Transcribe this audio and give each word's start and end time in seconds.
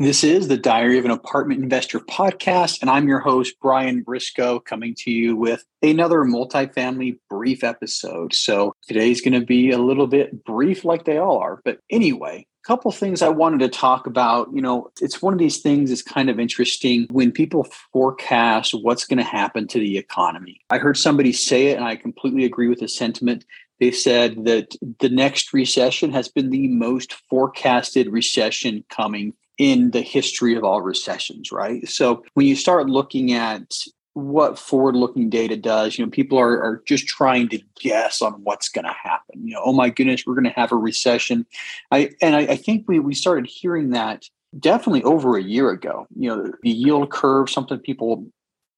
This 0.00 0.24
is 0.24 0.48
the 0.48 0.56
Diary 0.56 0.98
of 0.98 1.04
an 1.04 1.10
Apartment 1.10 1.62
Investor 1.62 2.00
podcast, 2.00 2.80
and 2.80 2.88
I'm 2.88 3.06
your 3.06 3.18
host, 3.18 3.56
Brian 3.60 4.00
Briscoe, 4.00 4.58
coming 4.58 4.94
to 5.00 5.10
you 5.10 5.36
with 5.36 5.62
another 5.82 6.20
multifamily 6.20 7.18
brief 7.28 7.62
episode. 7.62 8.32
So 8.32 8.74
today's 8.88 9.20
going 9.20 9.38
to 9.38 9.44
be 9.44 9.70
a 9.70 9.76
little 9.76 10.06
bit 10.06 10.42
brief, 10.42 10.86
like 10.86 11.04
they 11.04 11.18
all 11.18 11.36
are. 11.36 11.60
But 11.66 11.80
anyway, 11.90 12.46
a 12.64 12.66
couple 12.66 12.90
things 12.92 13.20
I 13.20 13.28
wanted 13.28 13.60
to 13.60 13.68
talk 13.68 14.06
about. 14.06 14.48
You 14.54 14.62
know, 14.62 14.90
it's 15.02 15.20
one 15.20 15.34
of 15.34 15.38
these 15.38 15.60
things 15.60 15.90
that's 15.90 16.00
kind 16.00 16.30
of 16.30 16.40
interesting 16.40 17.06
when 17.10 17.30
people 17.30 17.66
forecast 17.92 18.72
what's 18.72 19.04
going 19.04 19.18
to 19.18 19.22
happen 19.22 19.66
to 19.66 19.78
the 19.78 19.98
economy. 19.98 20.62
I 20.70 20.78
heard 20.78 20.96
somebody 20.96 21.34
say 21.34 21.66
it, 21.66 21.76
and 21.76 21.84
I 21.84 21.96
completely 21.96 22.46
agree 22.46 22.68
with 22.68 22.80
the 22.80 22.88
sentiment. 22.88 23.44
They 23.80 23.90
said 23.90 24.46
that 24.46 24.76
the 24.98 25.10
next 25.10 25.52
recession 25.52 26.10
has 26.12 26.28
been 26.28 26.48
the 26.48 26.68
most 26.68 27.14
forecasted 27.28 28.08
recession 28.10 28.84
coming 28.88 29.34
in 29.60 29.90
the 29.90 30.00
history 30.00 30.54
of 30.54 30.64
all 30.64 30.80
recessions, 30.80 31.52
right? 31.52 31.86
So 31.86 32.24
when 32.32 32.46
you 32.46 32.56
start 32.56 32.88
looking 32.88 33.34
at 33.34 33.74
what 34.14 34.58
forward 34.58 34.96
looking 34.96 35.28
data 35.28 35.54
does, 35.54 35.98
you 35.98 36.04
know, 36.04 36.10
people 36.10 36.38
are, 36.38 36.62
are 36.62 36.82
just 36.86 37.06
trying 37.06 37.50
to 37.50 37.60
guess 37.78 38.22
on 38.22 38.32
what's 38.42 38.70
going 38.70 38.86
to 38.86 38.94
happen. 38.94 39.46
You 39.46 39.52
know, 39.52 39.60
oh 39.62 39.74
my 39.74 39.90
goodness, 39.90 40.24
we're 40.26 40.34
going 40.34 40.44
to 40.44 40.58
have 40.58 40.72
a 40.72 40.76
recession. 40.76 41.44
I 41.90 42.08
and 42.22 42.36
I, 42.36 42.40
I 42.40 42.56
think 42.56 42.88
we 42.88 43.00
we 43.00 43.14
started 43.14 43.46
hearing 43.46 43.90
that 43.90 44.24
definitely 44.58 45.02
over 45.02 45.36
a 45.36 45.42
year 45.42 45.68
ago. 45.68 46.06
You 46.16 46.34
know, 46.34 46.52
the 46.62 46.70
yield 46.70 47.10
curve, 47.10 47.50
something 47.50 47.78
people 47.80 48.26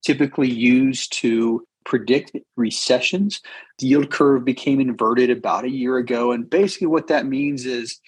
typically 0.04 0.50
use 0.50 1.06
to 1.08 1.64
predict 1.84 2.36
recessions. 2.56 3.40
The 3.78 3.86
yield 3.86 4.10
curve 4.10 4.44
became 4.44 4.80
inverted 4.80 5.30
about 5.30 5.64
a 5.64 5.70
year 5.70 5.96
ago. 5.96 6.32
And 6.32 6.50
basically, 6.50 6.88
what 6.88 7.06
that 7.06 7.24
means 7.24 7.66
is 7.66 8.00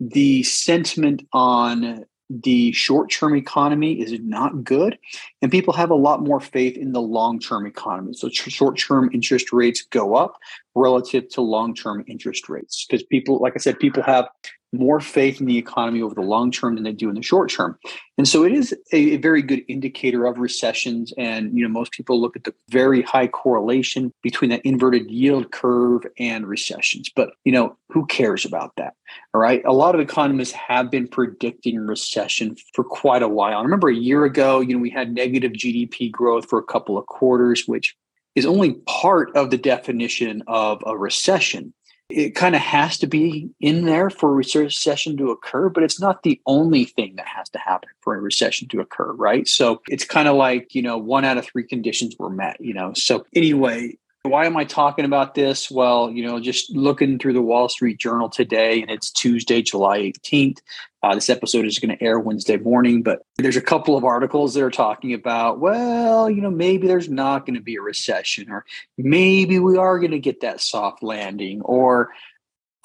the 0.00 0.42
sentiment 0.44 1.26
on 1.34 2.06
the 2.40 2.72
short 2.72 3.10
term 3.10 3.36
economy 3.36 4.00
is 4.00 4.18
not 4.20 4.64
good, 4.64 4.98
and 5.42 5.50
people 5.50 5.74
have 5.74 5.90
a 5.90 5.94
lot 5.94 6.22
more 6.22 6.40
faith 6.40 6.76
in 6.76 6.92
the 6.92 7.00
long 7.00 7.38
term 7.38 7.66
economy. 7.66 8.14
So, 8.14 8.28
short 8.30 8.78
term 8.78 9.10
interest 9.12 9.52
rates 9.52 9.82
go 9.82 10.14
up 10.14 10.38
relative 10.74 11.28
to 11.30 11.40
long 11.40 11.74
term 11.74 12.04
interest 12.06 12.48
rates 12.48 12.86
because 12.86 13.02
people, 13.02 13.38
like 13.38 13.52
I 13.54 13.58
said, 13.58 13.78
people 13.78 14.02
have 14.02 14.28
more 14.72 15.00
faith 15.00 15.38
in 15.40 15.46
the 15.46 15.58
economy 15.58 16.00
over 16.00 16.14
the 16.14 16.22
long 16.22 16.50
term 16.50 16.74
than 16.74 16.84
they 16.84 16.92
do 16.92 17.08
in 17.08 17.14
the 17.14 17.22
short 17.22 17.50
term. 17.50 17.78
And 18.16 18.26
so 18.26 18.44
it 18.44 18.52
is 18.52 18.72
a, 18.92 19.14
a, 19.14 19.16
very 19.16 19.42
good 19.42 19.62
indicator 19.68 20.26
of 20.26 20.38
recessions. 20.38 21.12
And, 21.18 21.56
you 21.56 21.62
know, 21.62 21.68
most 21.68 21.92
people 21.92 22.20
look 22.20 22.36
at 22.36 22.44
the 22.44 22.54
very 22.70 23.02
high 23.02 23.26
correlation 23.26 24.12
between 24.22 24.50
that 24.50 24.64
inverted 24.64 25.10
yield 25.10 25.50
curve 25.50 26.02
and 26.18 26.46
recessions. 26.46 27.10
But, 27.14 27.30
you 27.44 27.52
know, 27.52 27.76
who 27.90 28.06
cares 28.06 28.44
about 28.44 28.72
that? 28.76 28.94
All 29.34 29.40
right. 29.40 29.62
A 29.66 29.72
lot 29.72 29.94
of 29.94 30.00
economists 30.00 30.52
have 30.52 30.90
been 30.90 31.06
predicting 31.06 31.78
recession 31.78 32.56
for 32.74 32.84
quite 32.84 33.22
a 33.22 33.28
while. 33.28 33.58
I 33.58 33.62
remember 33.62 33.88
a 33.88 33.94
year 33.94 34.24
ago, 34.24 34.60
you 34.60 34.74
know, 34.74 34.80
we 34.80 34.90
had 34.90 35.12
negative 35.12 35.52
GDP 35.52 36.10
growth 36.10 36.48
for 36.48 36.58
a 36.58 36.64
couple 36.64 36.96
of 36.96 37.06
quarters, 37.06 37.64
which 37.66 37.94
is 38.34 38.46
only 38.46 38.74
part 38.86 39.34
of 39.36 39.50
the 39.50 39.58
definition 39.58 40.42
of 40.46 40.82
a 40.86 40.96
recession 40.96 41.74
it 42.12 42.34
kind 42.34 42.54
of 42.54 42.60
has 42.60 42.98
to 42.98 43.06
be 43.06 43.50
in 43.60 43.84
there 43.84 44.10
for 44.10 44.30
a 44.30 44.34
recession 44.34 45.16
to 45.16 45.30
occur, 45.30 45.68
but 45.68 45.82
it's 45.82 46.00
not 46.00 46.22
the 46.22 46.40
only 46.46 46.84
thing 46.84 47.16
that 47.16 47.26
has 47.26 47.48
to 47.50 47.58
happen 47.58 47.88
for 48.00 48.14
a 48.14 48.20
recession 48.20 48.68
to 48.68 48.80
occur, 48.80 49.12
right? 49.12 49.48
So 49.48 49.80
it's 49.88 50.04
kind 50.04 50.28
of 50.28 50.36
like, 50.36 50.74
you 50.74 50.82
know, 50.82 50.98
one 50.98 51.24
out 51.24 51.38
of 51.38 51.46
three 51.46 51.64
conditions 51.64 52.14
were 52.18 52.30
met, 52.30 52.60
you 52.60 52.74
know. 52.74 52.92
So 52.94 53.24
anyway, 53.34 53.96
why 54.32 54.46
am 54.46 54.56
I 54.56 54.64
talking 54.64 55.04
about 55.04 55.34
this? 55.34 55.70
Well, 55.70 56.10
you 56.10 56.24
know, 56.24 56.40
just 56.40 56.70
looking 56.70 57.18
through 57.18 57.34
the 57.34 57.42
Wall 57.42 57.68
Street 57.68 57.98
Journal 57.98 58.30
today, 58.30 58.80
and 58.80 58.90
it's 58.90 59.10
Tuesday, 59.10 59.60
July 59.60 59.98
18th. 59.98 60.56
Uh, 61.02 61.14
this 61.14 61.28
episode 61.28 61.66
is 61.66 61.78
going 61.78 61.94
to 61.94 62.02
air 62.02 62.18
Wednesday 62.18 62.56
morning, 62.56 63.02
but 63.02 63.26
there's 63.36 63.58
a 63.58 63.60
couple 63.60 63.94
of 63.94 64.04
articles 64.04 64.54
that 64.54 64.62
are 64.62 64.70
talking 64.70 65.12
about, 65.12 65.60
well, 65.60 66.30
you 66.30 66.40
know, 66.40 66.50
maybe 66.50 66.86
there's 66.86 67.10
not 67.10 67.44
going 67.44 67.56
to 67.56 67.60
be 67.60 67.76
a 67.76 67.82
recession, 67.82 68.50
or 68.50 68.64
maybe 68.96 69.58
we 69.58 69.76
are 69.76 69.98
going 69.98 70.12
to 70.12 70.18
get 70.18 70.40
that 70.40 70.62
soft 70.62 71.02
landing, 71.02 71.60
or 71.60 72.08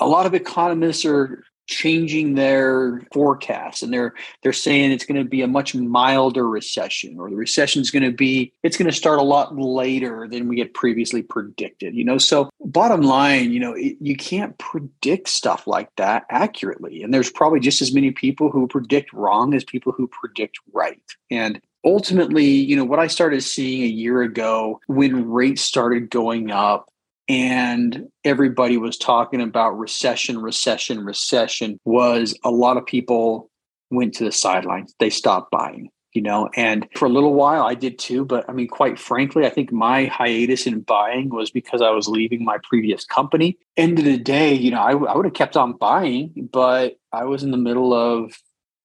a 0.01 0.05
lot 0.05 0.25
of 0.25 0.33
economists 0.33 1.05
are 1.05 1.45
changing 1.67 2.35
their 2.35 3.01
forecasts 3.13 3.83
and 3.83 3.93
they're 3.93 4.13
they're 4.41 4.53
saying 4.53 4.91
it's 4.91 5.05
going 5.05 5.21
to 5.21 5.29
be 5.29 5.41
a 5.41 5.47
much 5.47 5.75
milder 5.75 6.47
recession 6.47 7.19
or 7.19 7.29
the 7.29 7.35
recession 7.35 7.81
is 7.81 7.91
going 7.91 8.03
to 8.03 8.11
be 8.11 8.51
it's 8.63 8.77
going 8.77 8.89
to 8.89 8.95
start 8.95 9.19
a 9.19 9.23
lot 9.23 9.55
later 9.57 10.27
than 10.29 10.47
we 10.47 10.59
had 10.59 10.73
previously 10.73 11.21
predicted 11.21 11.93
you 11.93 12.03
know? 12.03 12.17
So 12.17 12.49
bottom 12.61 13.01
line 13.01 13.51
you 13.51 13.59
know 13.59 13.73
it, 13.73 13.97
you 13.99 14.15
can't 14.15 14.57
predict 14.57 15.27
stuff 15.27 15.67
like 15.67 15.93
that 15.97 16.25
accurately 16.29 17.03
and 17.03 17.13
there's 17.13 17.29
probably 17.29 17.59
just 17.59 17.81
as 17.81 17.93
many 17.93 18.11
people 18.11 18.49
who 18.49 18.67
predict 18.67 19.13
wrong 19.13 19.53
as 19.53 19.63
people 19.63 19.91
who 19.91 20.07
predict 20.07 20.59
right. 20.73 21.01
And 21.29 21.61
ultimately 21.85 22.45
you 22.45 22.75
know 22.75 22.83
what 22.83 22.99
i 22.99 23.07
started 23.07 23.41
seeing 23.41 23.83
a 23.83 23.87
year 23.87 24.21
ago 24.21 24.79
when 24.87 25.29
rates 25.29 25.61
started 25.61 26.09
going 26.09 26.51
up 26.51 26.89
and 27.27 28.07
everybody 28.23 28.77
was 28.77 28.97
talking 28.97 29.41
about 29.41 29.77
recession, 29.77 30.39
recession, 30.41 31.03
recession, 31.03 31.79
was 31.85 32.37
a 32.43 32.51
lot 32.51 32.77
of 32.77 32.85
people 32.85 33.49
went 33.91 34.13
to 34.15 34.23
the 34.23 34.31
sidelines. 34.31 34.93
They 34.99 35.09
stopped 35.09 35.51
buying, 35.51 35.89
you 36.13 36.21
know, 36.21 36.49
and 36.55 36.87
for 36.95 37.05
a 37.05 37.09
little 37.09 37.33
while 37.33 37.63
I 37.63 37.73
did 37.73 37.99
too. 37.99 38.25
But 38.25 38.49
I 38.49 38.53
mean, 38.53 38.67
quite 38.67 38.97
frankly, 38.99 39.45
I 39.45 39.49
think 39.49 39.71
my 39.71 40.05
hiatus 40.05 40.67
in 40.67 40.81
buying 40.81 41.29
was 41.29 41.51
because 41.51 41.81
I 41.81 41.89
was 41.89 42.07
leaving 42.07 42.45
my 42.45 42.57
previous 42.63 43.05
company. 43.05 43.57
End 43.75 43.99
of 43.99 44.05
the 44.05 44.17
day, 44.17 44.53
you 44.53 44.71
know, 44.71 44.79
I, 44.81 44.91
I 44.91 45.15
would 45.15 45.25
have 45.25 45.33
kept 45.33 45.57
on 45.57 45.73
buying, 45.73 46.49
but 46.51 46.97
I 47.11 47.25
was 47.25 47.43
in 47.43 47.51
the 47.51 47.57
middle 47.57 47.93
of 47.93 48.33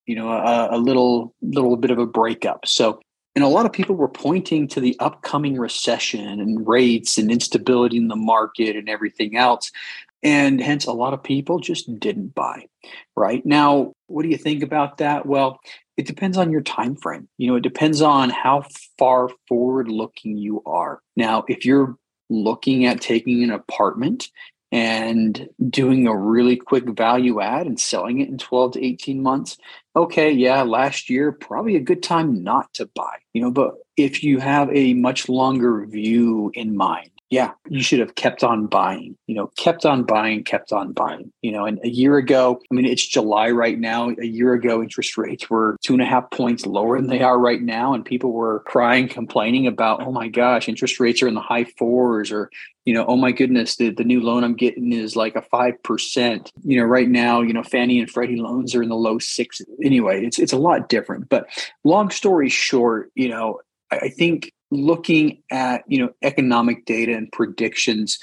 you 0.06 0.16
know 0.16 0.30
a, 0.30 0.76
a 0.76 0.78
little 0.78 1.34
little 1.40 1.76
bit 1.76 1.90
of 1.90 1.98
a 1.98 2.06
breakup 2.06 2.66
so 2.66 3.00
and 3.34 3.44
a 3.44 3.48
lot 3.48 3.66
of 3.66 3.72
people 3.72 3.96
were 3.96 4.08
pointing 4.08 4.68
to 4.68 4.80
the 4.80 4.96
upcoming 4.98 5.56
recession 5.58 6.40
and 6.40 6.66
rates 6.66 7.18
and 7.18 7.30
instability 7.30 7.96
in 7.96 8.08
the 8.08 8.16
market 8.16 8.76
and 8.76 8.88
everything 8.88 9.36
else. 9.36 9.70
And 10.22 10.60
hence, 10.60 10.86
a 10.86 10.92
lot 10.92 11.14
of 11.14 11.22
people 11.22 11.58
just 11.58 11.98
didn't 11.98 12.34
buy. 12.34 12.66
Right 13.16 13.44
now, 13.44 13.94
what 14.06 14.22
do 14.22 14.28
you 14.28 14.36
think 14.36 14.62
about 14.62 14.98
that? 14.98 15.26
Well, 15.26 15.58
it 15.96 16.06
depends 16.06 16.36
on 16.36 16.52
your 16.52 16.60
time 16.60 16.94
frame. 16.94 17.28
You 17.38 17.48
know, 17.48 17.56
it 17.56 17.62
depends 17.62 18.02
on 18.02 18.30
how 18.30 18.64
far 18.98 19.30
forward 19.48 19.88
looking 19.88 20.36
you 20.36 20.62
are. 20.64 21.00
Now, 21.16 21.44
if 21.48 21.64
you're 21.64 21.96
looking 22.30 22.86
at 22.86 23.00
taking 23.00 23.42
an 23.42 23.50
apartment 23.50 24.28
and 24.72 25.48
doing 25.68 26.06
a 26.06 26.16
really 26.16 26.56
quick 26.56 26.88
value 26.88 27.40
add 27.40 27.66
and 27.66 27.78
selling 27.78 28.20
it 28.20 28.28
in 28.28 28.38
12 28.38 28.72
to 28.72 28.84
18 28.84 29.22
months 29.22 29.58
okay 29.94 30.30
yeah 30.30 30.62
last 30.62 31.10
year 31.10 31.30
probably 31.30 31.76
a 31.76 31.80
good 31.80 32.02
time 32.02 32.42
not 32.42 32.72
to 32.72 32.86
buy 32.94 33.14
you 33.34 33.42
know 33.42 33.50
but 33.50 33.74
if 33.96 34.24
you 34.24 34.38
have 34.38 34.74
a 34.74 34.94
much 34.94 35.28
longer 35.28 35.84
view 35.86 36.50
in 36.54 36.74
mind 36.74 37.10
yeah, 37.32 37.52
you 37.66 37.82
should 37.82 37.98
have 37.98 38.14
kept 38.14 38.44
on 38.44 38.66
buying, 38.66 39.16
you 39.26 39.34
know, 39.34 39.50
kept 39.56 39.86
on 39.86 40.02
buying, 40.02 40.44
kept 40.44 40.70
on 40.70 40.92
buying, 40.92 41.32
you 41.40 41.50
know. 41.50 41.64
And 41.64 41.80
a 41.82 41.88
year 41.88 42.18
ago, 42.18 42.60
I 42.70 42.74
mean, 42.74 42.84
it's 42.84 43.08
July 43.08 43.48
right 43.48 43.78
now. 43.78 44.10
A 44.10 44.26
year 44.26 44.52
ago, 44.52 44.82
interest 44.82 45.16
rates 45.16 45.48
were 45.48 45.78
two 45.82 45.94
and 45.94 46.02
a 46.02 46.04
half 46.04 46.30
points 46.30 46.66
lower 46.66 47.00
than 47.00 47.08
they 47.08 47.22
are 47.22 47.38
right 47.38 47.62
now. 47.62 47.94
And 47.94 48.04
people 48.04 48.32
were 48.32 48.60
crying, 48.66 49.08
complaining 49.08 49.66
about, 49.66 50.02
oh 50.02 50.12
my 50.12 50.28
gosh, 50.28 50.68
interest 50.68 51.00
rates 51.00 51.22
are 51.22 51.26
in 51.26 51.32
the 51.32 51.40
high 51.40 51.64
fours 51.64 52.30
or, 52.30 52.50
you 52.84 52.92
know, 52.92 53.06
oh 53.06 53.16
my 53.16 53.32
goodness, 53.32 53.76
the, 53.76 53.88
the 53.88 54.04
new 54.04 54.20
loan 54.20 54.44
I'm 54.44 54.54
getting 54.54 54.92
is 54.92 55.16
like 55.16 55.34
a 55.34 55.40
5%. 55.40 56.50
You 56.64 56.76
know, 56.76 56.84
right 56.84 57.08
now, 57.08 57.40
you 57.40 57.54
know, 57.54 57.62
Fannie 57.62 57.98
and 57.98 58.10
Freddie 58.10 58.36
loans 58.36 58.74
are 58.74 58.82
in 58.82 58.90
the 58.90 58.94
low 58.94 59.18
sixes. 59.18 59.66
Anyway, 59.82 60.22
it's, 60.22 60.38
it's 60.38 60.52
a 60.52 60.58
lot 60.58 60.90
different. 60.90 61.30
But 61.30 61.46
long 61.82 62.10
story 62.10 62.50
short, 62.50 63.10
you 63.14 63.30
know, 63.30 63.60
I, 63.90 63.96
I 63.96 64.08
think 64.10 64.52
looking 64.72 65.42
at 65.50 65.84
you 65.86 65.98
know 65.98 66.10
economic 66.22 66.84
data 66.86 67.14
and 67.14 67.30
predictions 67.30 68.18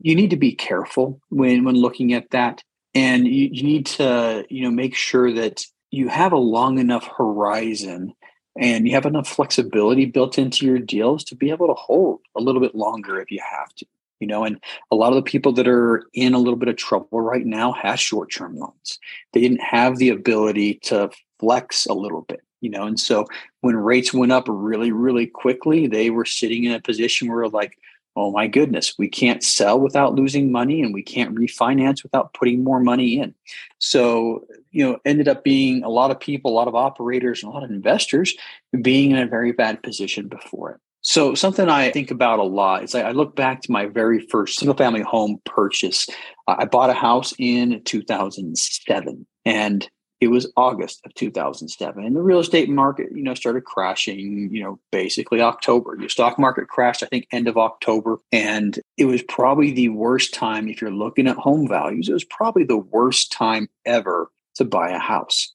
you 0.00 0.14
need 0.14 0.30
to 0.30 0.36
be 0.36 0.52
careful 0.52 1.20
when 1.30 1.64
when 1.64 1.76
looking 1.76 2.12
at 2.12 2.30
that. 2.30 2.62
And 2.94 3.26
you, 3.26 3.48
you 3.52 3.62
need 3.62 3.86
to 3.86 4.44
you 4.48 4.62
know 4.62 4.70
make 4.70 4.94
sure 4.94 5.32
that 5.32 5.64
you 5.90 6.08
have 6.08 6.32
a 6.32 6.38
long 6.38 6.78
enough 6.78 7.08
horizon 7.16 8.14
and 8.58 8.86
you 8.86 8.94
have 8.94 9.06
enough 9.06 9.28
flexibility 9.28 10.06
built 10.06 10.38
into 10.38 10.66
your 10.66 10.78
deals 10.78 11.24
to 11.24 11.36
be 11.36 11.50
able 11.50 11.66
to 11.68 11.74
hold 11.74 12.20
a 12.36 12.40
little 12.40 12.60
bit 12.60 12.74
longer 12.74 13.20
if 13.20 13.30
you 13.30 13.40
have 13.40 13.72
to 13.76 13.86
you 14.18 14.26
know? 14.26 14.44
And 14.44 14.58
a 14.90 14.96
lot 14.96 15.10
of 15.12 15.16
the 15.16 15.30
people 15.30 15.52
that 15.52 15.68
are 15.68 16.04
in 16.14 16.32
a 16.32 16.38
little 16.38 16.56
bit 16.56 16.70
of 16.70 16.76
trouble 16.76 17.20
right 17.20 17.44
now 17.44 17.72
have 17.72 18.00
short-term 18.00 18.56
loans. 18.56 18.98
They 19.34 19.40
didn't 19.40 19.60
have 19.60 19.98
the 19.98 20.08
ability 20.08 20.80
to 20.84 21.10
flex 21.38 21.84
a 21.84 21.92
little 21.92 22.22
bit 22.22 22.40
you 22.60 22.70
know 22.70 22.84
and 22.84 22.98
so 22.98 23.26
when 23.60 23.76
rates 23.76 24.12
went 24.12 24.32
up 24.32 24.44
really 24.48 24.92
really 24.92 25.26
quickly 25.26 25.86
they 25.86 26.10
were 26.10 26.24
sitting 26.24 26.64
in 26.64 26.72
a 26.72 26.80
position 26.80 27.30
where 27.30 27.48
like 27.48 27.76
oh 28.16 28.30
my 28.30 28.46
goodness 28.46 28.94
we 28.98 29.08
can't 29.08 29.44
sell 29.44 29.78
without 29.78 30.14
losing 30.14 30.50
money 30.50 30.82
and 30.82 30.92
we 30.92 31.02
can't 31.02 31.34
refinance 31.34 32.02
without 32.02 32.32
putting 32.32 32.64
more 32.64 32.80
money 32.80 33.20
in. 33.20 33.34
So 33.78 34.46
you 34.72 34.84
know 34.84 34.98
ended 35.04 35.28
up 35.28 35.44
being 35.44 35.84
a 35.84 35.88
lot 35.88 36.10
of 36.10 36.18
people 36.18 36.50
a 36.50 36.54
lot 36.56 36.68
of 36.68 36.74
operators 36.74 37.42
and 37.42 37.50
a 37.50 37.54
lot 37.54 37.62
of 37.62 37.70
investors 37.70 38.34
being 38.82 39.10
in 39.12 39.18
a 39.18 39.26
very 39.26 39.52
bad 39.52 39.82
position 39.82 40.28
before 40.28 40.72
it. 40.72 40.80
So 41.02 41.34
something 41.34 41.68
i 41.68 41.90
think 41.90 42.10
about 42.10 42.38
a 42.38 42.44
lot 42.44 42.82
is 42.82 42.94
i 42.94 43.10
look 43.12 43.36
back 43.36 43.60
to 43.62 43.72
my 43.72 43.86
very 43.86 44.26
first 44.26 44.58
single 44.58 44.76
family 44.76 45.02
home 45.02 45.40
purchase. 45.44 46.08
I 46.48 46.64
bought 46.64 46.90
a 46.90 46.94
house 46.94 47.34
in 47.38 47.82
2007 47.84 49.26
and 49.44 49.90
it 50.20 50.28
was 50.28 50.50
August 50.56 51.02
of 51.04 51.14
2007 51.14 52.04
and 52.04 52.16
the 52.16 52.22
real 52.22 52.38
estate 52.38 52.70
market, 52.70 53.08
you 53.14 53.22
know, 53.22 53.34
started 53.34 53.64
crashing, 53.64 54.48
you 54.52 54.62
know, 54.62 54.78
basically 54.90 55.40
October. 55.40 55.96
The 55.96 56.08
stock 56.08 56.38
market 56.38 56.68
crashed, 56.68 57.02
I 57.02 57.06
think, 57.06 57.26
end 57.32 57.48
of 57.48 57.58
October. 57.58 58.18
And 58.32 58.78
it 58.96 59.04
was 59.04 59.22
probably 59.22 59.72
the 59.72 59.90
worst 59.90 60.32
time, 60.32 60.68
if 60.68 60.80
you're 60.80 60.90
looking 60.90 61.26
at 61.26 61.36
home 61.36 61.68
values, 61.68 62.08
it 62.08 62.14
was 62.14 62.24
probably 62.24 62.64
the 62.64 62.78
worst 62.78 63.30
time 63.30 63.68
ever 63.84 64.30
to 64.54 64.64
buy 64.64 64.90
a 64.90 64.98
house. 64.98 65.52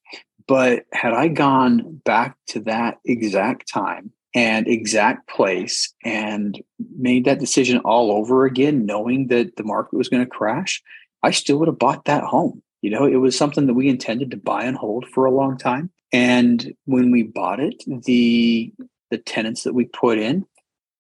But 0.48 0.86
had 0.94 1.13
I 1.13 1.28
gone 1.28 2.02
back 2.06 2.38
to 2.50 2.60
that 2.62 3.00
exact 3.06 3.68
time 3.68 4.12
and 4.36 4.68
exact 4.68 5.28
place 5.28 5.92
and 6.06 6.62
made 6.98 7.25
that 7.25 7.40
decision 7.40 7.80
all 7.80 8.12
over 8.12 8.46
again, 8.46 8.86
knowing 8.86 9.28
that 9.28 9.56
the 9.56 9.63
market 9.63 9.98
was 9.98 10.08
going 10.08 10.24
to 10.24 10.30
crash, 10.30 10.84
I 11.24 11.31
still 11.31 11.58
would 11.58 11.68
have 11.68 11.80
bought 11.80 12.06
that 12.06 12.24
home 12.24 12.62
you 12.81 12.89
know, 12.89 13.06
it 13.06 13.18
was 13.18 13.38
something 13.38 13.68
that 13.68 13.74
we 13.74 13.89
intended 13.89 14.31
to 14.31 14.38
buy 14.38 14.63
and 14.63 14.75
hold 14.75 15.07
for 15.07 15.25
a 15.25 15.31
long 15.31 15.57
time. 15.57 15.92
And 16.12 16.74
when 16.86 17.12
we 17.12 17.24
bought 17.24 17.60
it, 17.60 17.83
the 17.88 18.74
the 19.10 19.18
tenants 19.18 19.63
that 19.63 19.74
we 19.74 19.86
put 19.86 20.18
in 20.18 20.45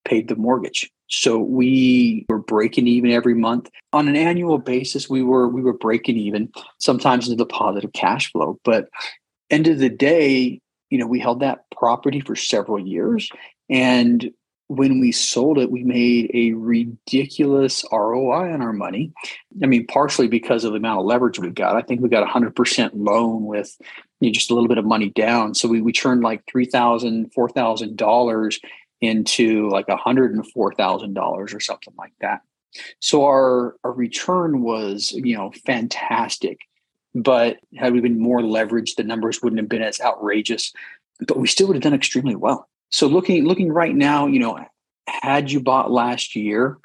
paid 0.05 0.27
the 0.27 0.35
mortgage. 0.35 0.91
So 1.07 1.39
we 1.39 2.25
were 2.29 2.39
breaking 2.39 2.87
even 2.87 3.11
every 3.11 3.33
month. 3.33 3.69
On 3.93 4.07
an 4.07 4.15
annual 4.15 4.57
basis, 4.57 5.09
we 5.09 5.21
were 5.23 5.47
we 5.49 5.61
were 5.61 5.77
breaking 5.77 6.17
even, 6.17 6.49
sometimes 6.79 7.27
into 7.27 7.37
the 7.37 7.45
positive 7.45 7.91
cash 7.93 8.31
flow. 8.31 8.59
But 8.63 8.87
end 9.49 9.67
of 9.67 9.79
the 9.79 9.89
day, 9.89 10.61
you 10.89 10.97
know, 10.97 11.07
we 11.07 11.19
held 11.19 11.41
that 11.41 11.65
property 11.75 12.21
for 12.21 12.35
several 12.35 12.79
years. 12.79 13.29
And 13.69 14.31
when 14.71 15.01
we 15.01 15.11
sold 15.11 15.57
it, 15.57 15.69
we 15.69 15.83
made 15.83 16.31
a 16.33 16.53
ridiculous 16.53 17.83
ROI 17.91 18.53
on 18.53 18.61
our 18.61 18.71
money. 18.71 19.11
I 19.61 19.65
mean, 19.65 19.85
partially 19.85 20.29
because 20.29 20.63
of 20.63 20.71
the 20.71 20.77
amount 20.77 21.01
of 21.01 21.05
leverage 21.05 21.39
we 21.39 21.49
got. 21.49 21.75
I 21.75 21.81
think 21.81 21.99
we 21.99 22.07
got 22.07 22.23
a 22.23 22.27
hundred 22.27 22.55
percent 22.55 22.95
loan 22.95 23.45
with 23.45 23.75
you 24.21 24.29
know, 24.29 24.31
just 24.33 24.49
a 24.49 24.53
little 24.53 24.69
bit 24.69 24.77
of 24.77 24.85
money 24.85 25.09
down. 25.09 25.55
So 25.55 25.67
we 25.67 25.81
we 25.81 25.91
turned 25.91 26.21
like 26.23 26.43
three 26.47 26.65
thousand, 26.65 27.33
four 27.33 27.49
thousand 27.49 27.97
dollars 27.97 28.59
$4,000 28.59 28.67
into 29.01 29.67
like 29.69 29.89
a 29.89 29.97
hundred 29.97 30.33
and 30.33 30.49
four 30.51 30.73
thousand 30.73 31.15
dollars 31.15 31.53
or 31.53 31.59
something 31.59 31.93
like 31.97 32.13
that. 32.21 32.39
So 33.01 33.25
our 33.25 33.75
our 33.83 33.91
return 33.91 34.61
was 34.61 35.11
you 35.11 35.35
know 35.35 35.51
fantastic. 35.65 36.59
But 37.13 37.57
had 37.75 37.91
we 37.91 37.99
been 37.99 38.21
more 38.21 38.39
leveraged, 38.39 38.95
the 38.95 39.03
numbers 39.03 39.41
wouldn't 39.41 39.59
have 39.59 39.67
been 39.67 39.81
as 39.81 39.99
outrageous. 39.99 40.71
But 41.27 41.37
we 41.37 41.49
still 41.49 41.67
would 41.67 41.75
have 41.75 41.83
done 41.83 41.93
extremely 41.93 42.35
well. 42.35 42.69
So 42.91 43.07
looking 43.07 43.45
looking 43.45 43.71
right 43.71 43.95
now, 43.95 44.27
you 44.27 44.39
know, 44.39 44.59
had 45.07 45.51
you 45.51 45.61
bought 45.61 45.91
last 45.91 46.35
year, 46.35 46.77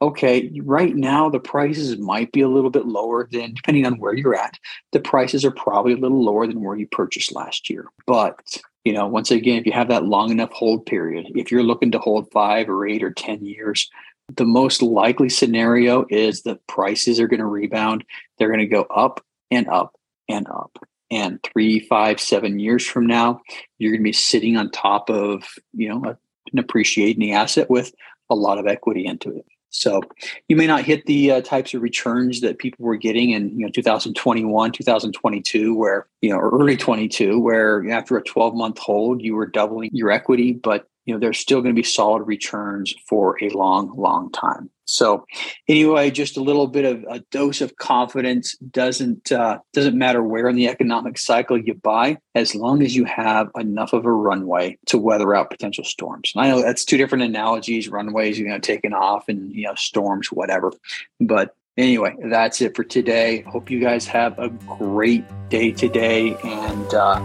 okay, 0.00 0.52
right 0.62 0.94
now 0.94 1.28
the 1.28 1.40
prices 1.40 1.98
might 1.98 2.32
be 2.32 2.42
a 2.42 2.48
little 2.48 2.70
bit 2.70 2.86
lower 2.86 3.28
than 3.30 3.54
depending 3.54 3.86
on 3.86 3.98
where 3.98 4.14
you're 4.14 4.36
at. 4.36 4.58
The 4.92 5.00
prices 5.00 5.44
are 5.44 5.50
probably 5.50 5.94
a 5.94 5.96
little 5.96 6.24
lower 6.24 6.46
than 6.46 6.62
where 6.62 6.76
you 6.76 6.86
purchased 6.86 7.34
last 7.34 7.68
year. 7.70 7.86
But 8.06 8.58
you 8.84 8.92
know, 8.92 9.06
once 9.06 9.30
again, 9.30 9.58
if 9.58 9.66
you 9.66 9.72
have 9.72 9.88
that 9.88 10.04
long 10.04 10.30
enough 10.30 10.52
hold 10.52 10.86
period, 10.86 11.26
if 11.34 11.50
you're 11.50 11.62
looking 11.62 11.90
to 11.92 11.98
hold 11.98 12.30
five 12.30 12.68
or 12.68 12.86
eight 12.86 13.02
or 13.02 13.10
10 13.10 13.44
years, 13.44 13.90
the 14.36 14.44
most 14.44 14.82
likely 14.82 15.28
scenario 15.28 16.06
is 16.10 16.42
that 16.42 16.66
prices 16.66 17.18
are 17.18 17.28
going 17.28 17.40
to 17.40 17.46
rebound. 17.46 18.04
They're 18.38 18.48
going 18.48 18.60
to 18.60 18.66
go 18.66 18.82
up 18.82 19.24
and 19.50 19.68
up 19.68 19.96
and 20.28 20.46
up 20.48 20.78
and 21.10 21.42
three, 21.42 21.80
five, 21.80 22.20
seven 22.20 22.58
years 22.58 22.86
from 22.86 23.06
now, 23.06 23.40
you're 23.78 23.92
going 23.92 24.00
to 24.00 24.04
be 24.04 24.12
sitting 24.12 24.56
on 24.56 24.70
top 24.70 25.10
of 25.10 25.44
you 25.72 25.88
know 25.88 26.02
a, 26.04 26.18
an 26.52 26.58
appreciating 26.58 27.32
asset 27.32 27.70
with 27.70 27.92
a 28.30 28.34
lot 28.34 28.58
of 28.58 28.66
equity 28.66 29.06
into 29.06 29.36
it. 29.36 29.46
So 29.70 30.00
you 30.48 30.56
may 30.56 30.66
not 30.66 30.84
hit 30.84 31.04
the 31.06 31.30
uh, 31.30 31.40
types 31.42 31.74
of 31.74 31.82
returns 31.82 32.40
that 32.40 32.58
people 32.58 32.84
were 32.84 32.96
getting 32.96 33.30
in 33.30 33.50
you 33.58 33.66
know 33.66 33.70
2021, 33.70 34.72
2022, 34.72 35.74
where 35.74 36.06
you 36.20 36.30
know 36.30 36.38
early 36.38 36.76
22, 36.76 37.38
where 37.38 37.88
after 37.90 38.16
a 38.16 38.22
12 38.22 38.54
month 38.54 38.78
hold 38.78 39.22
you 39.22 39.34
were 39.34 39.46
doubling 39.46 39.90
your 39.92 40.10
equity, 40.10 40.52
but 40.52 40.88
you 41.04 41.14
know 41.14 41.20
there's 41.20 41.38
still 41.38 41.60
going 41.60 41.74
to 41.74 41.80
be 41.80 41.86
solid 41.86 42.22
returns 42.22 42.94
for 43.06 43.36
a 43.42 43.48
long, 43.50 43.94
long 43.96 44.30
time. 44.32 44.70
So 44.88 45.26
anyway, 45.68 46.10
just 46.10 46.38
a 46.38 46.42
little 46.42 46.66
bit 46.66 46.86
of 46.86 47.04
a 47.10 47.20
dose 47.30 47.60
of 47.60 47.76
confidence 47.76 48.56
doesn't 48.56 49.30
uh, 49.30 49.58
doesn't 49.74 49.96
matter 49.96 50.22
where 50.22 50.48
in 50.48 50.56
the 50.56 50.66
economic 50.66 51.18
cycle 51.18 51.58
you 51.58 51.74
buy, 51.74 52.16
as 52.34 52.54
long 52.54 52.82
as 52.82 52.96
you 52.96 53.04
have 53.04 53.50
enough 53.54 53.92
of 53.92 54.06
a 54.06 54.10
runway 54.10 54.78
to 54.86 54.96
weather 54.96 55.34
out 55.34 55.50
potential 55.50 55.84
storms. 55.84 56.32
And 56.34 56.42
I 56.42 56.48
know 56.48 56.62
that's 56.62 56.86
two 56.86 56.96
different 56.96 57.24
analogies: 57.24 57.90
runways, 57.90 58.38
you 58.38 58.48
know, 58.48 58.58
taking 58.58 58.94
off, 58.94 59.28
and 59.28 59.52
you 59.52 59.64
know, 59.64 59.74
storms, 59.74 60.32
whatever. 60.32 60.72
But 61.20 61.54
anyway, 61.76 62.16
that's 62.24 62.62
it 62.62 62.74
for 62.74 62.82
today. 62.82 63.42
Hope 63.42 63.70
you 63.70 63.80
guys 63.80 64.06
have 64.06 64.38
a 64.38 64.48
great 64.48 65.24
day 65.50 65.70
today, 65.70 66.34
and 66.42 66.94
uh, 66.94 67.20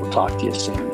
we'll 0.00 0.12
talk 0.12 0.38
to 0.38 0.44
you 0.44 0.54
soon. 0.54 0.90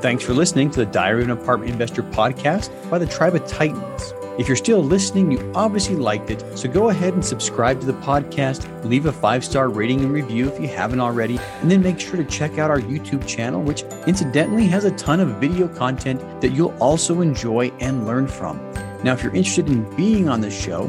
Thanks 0.00 0.24
for 0.24 0.32
listening 0.32 0.70
to 0.70 0.80
the 0.80 0.90
Diary 0.90 1.24
of 1.24 1.28
an 1.28 1.36
Apartment 1.36 1.70
Investor 1.70 2.02
podcast 2.02 2.70
by 2.88 2.98
the 2.98 3.06
Tribe 3.06 3.34
of 3.34 3.46
Titans. 3.46 4.14
If 4.40 4.48
you're 4.48 4.56
still 4.56 4.82
listening, 4.82 5.30
you 5.30 5.52
obviously 5.54 5.96
liked 5.96 6.30
it. 6.30 6.42
So 6.56 6.66
go 6.66 6.88
ahead 6.88 7.12
and 7.12 7.22
subscribe 7.22 7.78
to 7.80 7.86
the 7.86 7.92
podcast, 7.92 8.66
leave 8.86 9.04
a 9.04 9.12
five 9.12 9.44
star 9.44 9.68
rating 9.68 10.00
and 10.00 10.10
review 10.10 10.48
if 10.48 10.58
you 10.58 10.66
haven't 10.66 10.98
already, 11.00 11.38
and 11.60 11.70
then 11.70 11.82
make 11.82 12.00
sure 12.00 12.16
to 12.16 12.24
check 12.24 12.56
out 12.56 12.70
our 12.70 12.80
YouTube 12.80 13.26
channel, 13.26 13.60
which 13.60 13.82
incidentally 14.06 14.66
has 14.66 14.86
a 14.86 14.92
ton 14.92 15.20
of 15.20 15.28
video 15.36 15.68
content 15.68 16.22
that 16.40 16.52
you'll 16.52 16.74
also 16.80 17.20
enjoy 17.20 17.70
and 17.80 18.06
learn 18.06 18.26
from. 18.26 18.56
Now, 19.04 19.12
if 19.12 19.22
you're 19.22 19.34
interested 19.34 19.68
in 19.68 19.84
being 19.94 20.30
on 20.30 20.40
the 20.40 20.50
show, 20.50 20.88